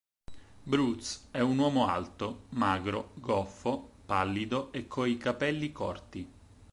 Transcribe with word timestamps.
Broots 0.63 1.27
è 1.29 1.41
un 1.41 1.59
uomo 1.59 1.85
alto, 1.87 2.45
magro, 2.53 3.11
goffo, 3.13 3.87
pallido 4.03 4.71
e 4.71 4.87
coi 4.87 5.15
capelli 5.17 5.71
corti. 5.71 6.27